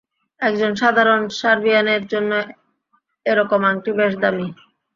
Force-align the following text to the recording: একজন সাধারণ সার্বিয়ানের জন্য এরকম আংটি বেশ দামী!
একজন 0.41 0.71
সাধারণ 0.75 1.21
সার্বিয়ানের 1.39 2.03
জন্য 2.11 2.31
এরকম 3.25 3.61
আংটি 3.65 3.91
বেশ 3.99 4.13
দামী! 4.21 4.47